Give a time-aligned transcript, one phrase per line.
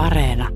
[0.00, 0.48] Areena.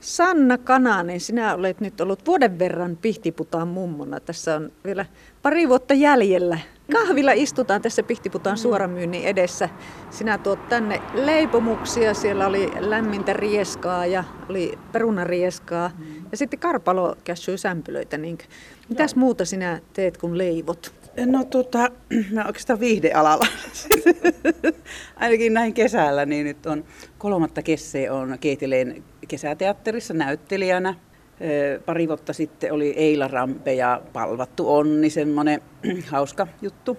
[0.00, 4.20] Sanna Kananen, sinä olet nyt ollut vuoden verran Pihtiputaan mummona.
[4.20, 5.06] Tässä on vielä
[5.42, 6.58] pari vuotta jäljellä.
[6.92, 9.68] Kahvilla istutaan tässä Pihtiputaan suoramyynnin edessä.
[10.10, 15.90] Sinä tuot tänne leipomuksia, siellä oli lämmintä rieskaa ja oli perunarieskaa.
[16.30, 18.18] Ja sitten karpalo käsyy sämpylöitä.
[18.18, 18.38] Niin
[18.88, 20.94] Mitäs muuta sinä teet kun leivot?
[21.26, 21.90] No tota,
[22.34, 23.46] mä oikeastaan viihdealalla.
[25.22, 26.84] Ainakin näin kesällä, niin nyt on
[27.18, 30.94] kolmatta kesää on Keitileen kesäteatterissa näyttelijänä.
[31.86, 35.60] Pari vuotta sitten oli Eila Rampe ja Palvattu Onni, semmoinen
[36.12, 36.98] hauska juttu.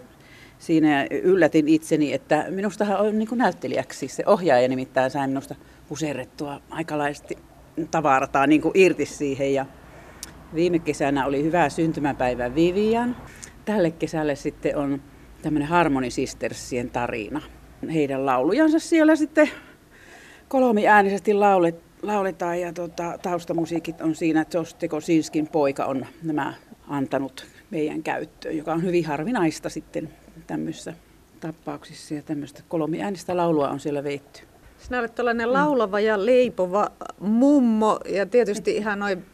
[0.60, 4.08] Siinä yllätin itseni, että minustahan on niin näyttelijäksi.
[4.08, 5.56] Se ohjaaja nimittäin sai minusta
[5.90, 7.38] puserrettua aikalaisesti
[7.92, 9.54] tavartaa niin kuin irti siihen.
[9.54, 9.66] Ja
[10.56, 13.16] viime kesänä oli hyvä syntymäpäivä Vivian
[13.66, 15.02] tälle kesälle sitten on
[15.42, 17.42] tämmöinen Harmony Sistersien tarina.
[17.90, 19.50] Heidän laulujansa siellä sitten
[20.48, 24.46] kolmiäänisesti laulet, lauletaan ja tota, taustamusiikit on siinä.
[24.54, 26.54] Josh Tekosinskin poika on nämä
[26.88, 30.10] antanut meidän käyttöön, joka on hyvin harvinaista sitten
[30.48, 30.94] tämmöisissä
[31.40, 34.42] tapauksissa ja tämmöistä kolmiäänistä laulua on siellä veitty.
[34.78, 39.26] Sinä olet tällainen laulava ja leipova mummo ja tietysti ihan noin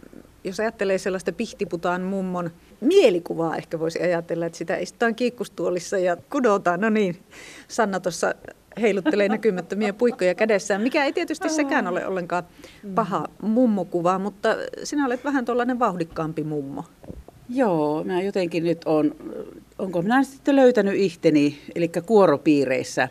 [0.43, 6.81] jos ajattelee sellaista pihtiputaan mummon mielikuvaa, ehkä voisi ajatella, että sitä istutaan kiikkustuolissa ja kudotaan.
[6.81, 7.19] No niin,
[7.67, 8.35] Sanna tuossa
[8.81, 12.43] heiluttelee näkymättömiä puikkoja kädessään, mikä ei tietysti sekään ole ollenkaan
[12.95, 14.49] paha mummokuva, mutta
[14.83, 16.83] sinä olet vähän tuollainen vauhdikkaampi mummo.
[17.49, 19.15] Joo, mä jotenkin nyt on,
[19.79, 23.09] onko minä sitten löytänyt ihteni, eli kuoropiireissä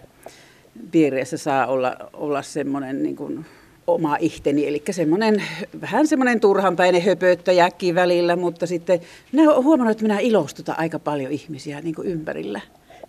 [0.90, 3.46] piireissä saa olla, olla semmoinen niin kuin
[3.88, 5.42] oma ihteni, eli semmoinen,
[5.80, 9.00] vähän semmoinen turhanpäinen höpöttäjäkin välillä, mutta sitten
[9.32, 12.60] minä olen huomannut, että minä ilostutan aika paljon ihmisiä niin kuin ympärillä.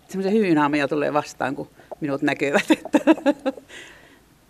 [0.08, 1.68] Semmoisia hyvinaameja tulee vastaan, kun
[2.00, 2.70] minut näkevät.
[2.70, 2.98] Että,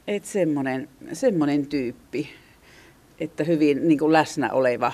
[0.08, 2.28] että semmoinen, semmoinen tyyppi,
[3.20, 4.92] että hyvin niin kuin läsnä oleva,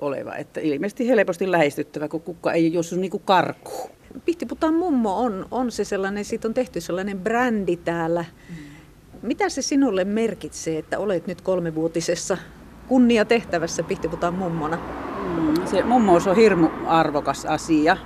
[0.00, 3.90] oleva, että ilmeisesti helposti lähestyttävä, kun kukka ei jos niin kuin karkuun.
[4.24, 8.24] Pihtiputaan mummo on, on se sellainen, siitä on tehty sellainen brändi täällä.
[8.48, 8.56] Mm
[9.22, 12.38] mitä se sinulle merkitsee, että olet nyt kolmevuotisessa
[12.88, 14.76] kunniatehtävässä Pihtiputaan mummona?
[14.76, 17.96] Mm, se mummous on hirmu arvokas asia.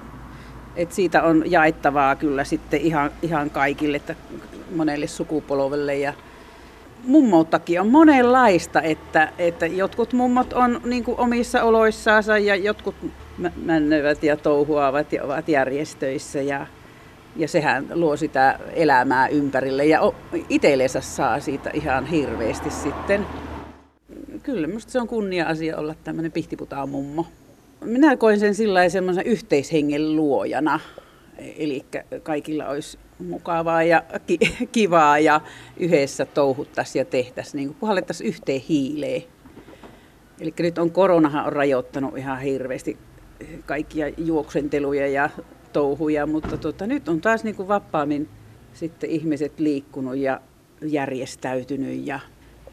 [0.77, 4.15] Et siitä on jaettavaa kyllä sitten ihan, ihan kaikille, että
[4.75, 5.97] monelle sukupolvelle.
[5.97, 6.13] Ja
[7.05, 12.95] mummouttakin on monenlaista, että, että jotkut mummot on niin omissa oloissaansa ja jotkut
[13.65, 16.41] männövät ja touhuavat ja ovat järjestöissä.
[16.41, 16.67] Ja
[17.37, 20.13] ja sehän luo sitä elämää ympärille ja
[20.49, 23.27] itsellensä saa siitä ihan hirveästi sitten.
[24.43, 27.27] Kyllä, minusta se on kunnia-asia olla tämmöinen pihtiputaan mummo.
[27.85, 30.81] Minä koen sen sillä semmoisen yhteishengen luojana.
[31.59, 31.85] Eli
[32.23, 34.03] kaikilla olisi mukavaa ja
[34.73, 35.41] kivaa ja
[35.77, 39.23] yhdessä touhuttaisiin ja tehtäisiin, niin puhallettaisiin yhteen hiileen.
[40.41, 42.97] Eli nyt on koronahan on rajoittanut ihan hirveästi
[43.67, 45.31] kaikkia juoksenteluja ja
[45.73, 48.29] touhuja, mutta tota, nyt on taas niin kuin vapaammin
[48.73, 50.41] sitten ihmiset liikkunut ja
[50.83, 52.21] järjestäytynyt ja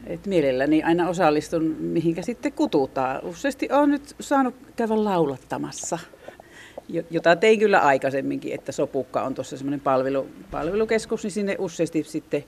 [0.06, 3.24] et mielelläni aina osallistun, mihinkä sitten kututaan.
[3.24, 5.98] Useasti olen nyt saanut käydä laulattamassa,
[7.10, 12.44] jota tein kyllä aikaisemminkin, että Sopukka on tuossa semmoinen palvelu, palvelukeskus, niin sinne useasti sitten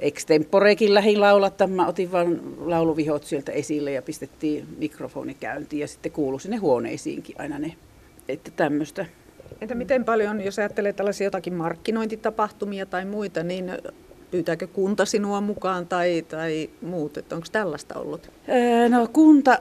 [0.00, 1.88] extemporekin lähin laulattamaan.
[1.88, 7.58] Otin vain lauluvihot sieltä esille ja pistettiin mikrofoni käyntiin ja sitten kuului sinne huoneisiinkin aina
[7.58, 7.74] ne.
[8.28, 9.06] Että tämmöistä
[9.60, 13.72] Entä miten paljon, jos ajattelee tällaisia jotakin markkinointitapahtumia tai muita, niin
[14.30, 17.16] pyytääkö kunta sinua mukaan tai, tai muut?
[17.16, 18.30] Että onko tällaista ollut?
[18.88, 19.58] No kunta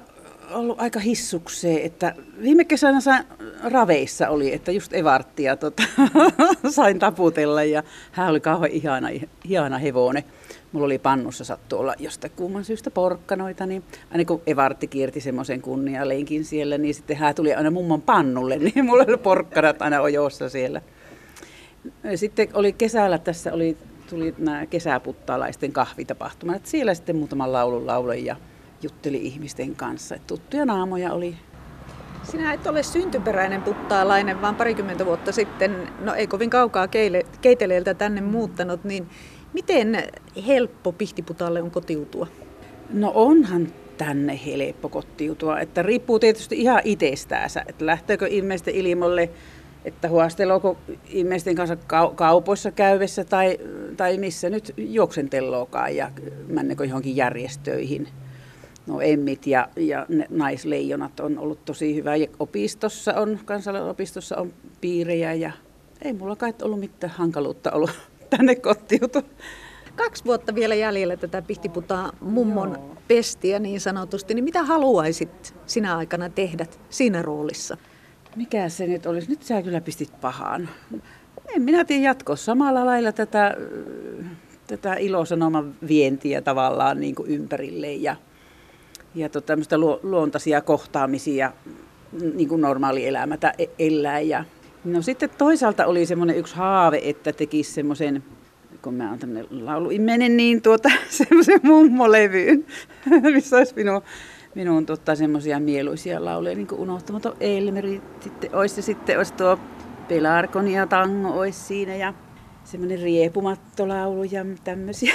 [0.51, 3.23] on ollut aika hissukseen, että viime kesänä sain,
[3.63, 5.83] raveissa oli, että just Evarttia tota,
[6.69, 9.07] sain taputella ja hän oli kauhean ihana,
[9.43, 10.23] ihana hevonen
[10.73, 15.61] mulla oli pannussa sattu olla jostain kumman syystä porkkanoita, niin aina kun Evartti kierti semmoisen
[15.61, 20.49] kunnialenkin siellä, niin sitten hän tuli aina mummon pannulle, niin mulla oli porkkanat aina ojossa
[20.49, 20.81] siellä.
[22.15, 23.77] Sitten oli kesällä, tässä oli,
[24.09, 28.35] tuli nämä kesäputtalaisten kahvitapahtumat, siellä sitten muutaman laulun lauloin ja
[28.81, 30.15] jutteli ihmisten kanssa.
[30.15, 31.35] Että tuttuja naamoja oli
[32.23, 36.87] sinä et ole syntyperäinen puttaalainen, vaan parikymmentä vuotta sitten, no ei kovin kaukaa
[37.41, 39.09] keiteleeltä tänne muuttanut, niin
[39.53, 40.03] Miten
[40.47, 42.27] helppo Pihtiputalle on kotiutua?
[42.89, 43.67] No onhan
[43.97, 49.29] tänne helppo kotiutua, että riippuu tietysti ihan itsestäänsä, että lähteekö ihmisten ilmoille,
[49.85, 50.77] että huastelooko
[51.09, 51.77] ihmisten kanssa
[52.15, 53.57] kaupoissa käyvessä tai,
[53.97, 56.11] tai missä nyt juoksentelloakaan ja
[56.47, 58.07] mennekö johonkin järjestöihin.
[58.87, 62.15] No emmit ja, ja naisleijonat on ollut tosi hyvä.
[62.15, 65.51] Ja opistossa on, kansalainopistossa on piirejä ja
[66.01, 67.91] ei mulla kai ollut mitään hankaluutta ollut
[68.37, 69.21] tänne kotiutua.
[69.95, 72.97] Kaksi vuotta vielä jäljellä tätä Pihtiputaan mummon Joo.
[73.07, 77.77] pestiä niin sanotusti, niin mitä haluaisit sinä aikana tehdä siinä roolissa?
[78.35, 79.29] Mikä se nyt olisi?
[79.29, 80.69] Nyt sä kyllä pistit pahaan.
[81.55, 83.57] En minä tiedä jatkoa samalla lailla tätä,
[84.67, 88.15] tätä ilosanoman vientiä tavallaan niin kuin ympärille ja,
[89.15, 91.53] ja tota, tämmöistä luontaisia kohtaamisia
[92.33, 94.19] niin kuin normaali elämätä e-, elää.
[94.19, 94.45] Ja,
[94.83, 98.23] no sitten toisaalta oli semmoinen yksi haave, että tekisi semmoisen
[98.83, 102.65] kun mä oon tämmöinen lauluimenen, niin tuota, semmoisen mummolevyyn,
[103.33, 104.01] missä olisi minun,
[104.55, 109.59] minun tota, semmoisia mieluisia lauluja, niin kuin unohtamaton Elmeri, sitten olisi, sitten olisi tuo
[110.07, 112.13] Pelarkonia tango olisi siinä ja
[112.63, 115.13] semmoinen riepumattolaulu ja tämmöisiä.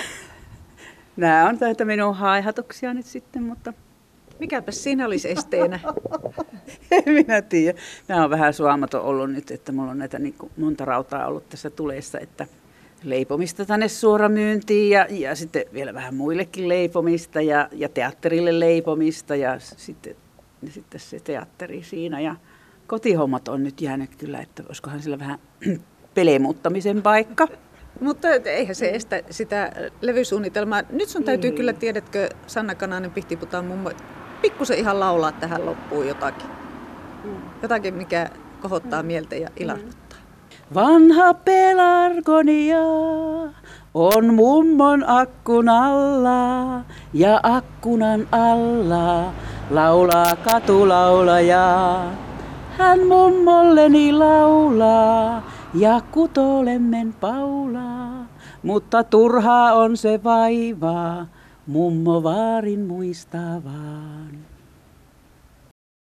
[1.17, 3.73] Nämä on tätä minun haihatuksia nyt sitten, mutta...
[4.41, 5.81] Mikäpä siinä olisi esteenä?
[6.91, 7.79] en minä tiedä.
[8.09, 11.71] Mä oon vähän suamaton ollut nyt, että mulla on näitä niin monta rautaa ollut tässä
[11.71, 12.47] tuleessa, että
[13.03, 19.59] leipomista tänne suoramyyntiin ja, ja sitten vielä vähän muillekin leipomista ja, ja teatterille leipomista ja
[19.59, 20.17] sitten,
[20.63, 22.21] ja sitten se teatteri siinä.
[22.21, 22.37] Ja
[22.87, 25.39] kotihommat on nyt jäänyt kyllä, että olisikohan sillä vähän
[26.15, 27.49] pelemuuttamisen paikka.
[28.01, 30.83] Mutta eihän se estä sitä levysuunnitelmaa.
[30.91, 31.57] Nyt sun täytyy mm.
[31.57, 33.91] kyllä, tiedätkö, Sanna Kananen Pihtiputaan mummo,
[34.43, 36.51] pikkusen ihan laulaa tähän loppuun jotakin.
[37.25, 37.37] Mm.
[37.63, 38.31] Jotakin, mikä
[38.63, 39.07] kohottaa mm.
[39.07, 40.19] mieltä ja ilahduttaa.
[40.75, 42.79] Vanha pelargonia
[43.95, 46.81] on mummon akkun alla
[47.13, 49.33] ja akkunan alla
[49.71, 52.01] laulaa katulaulaja.
[52.79, 55.43] Hän mummolleni laulaa
[55.75, 58.27] ja kutolemmen paulaa,
[58.63, 61.27] mutta turhaa on se vaivaa,
[61.69, 64.48] mummo vaarin muistavaan.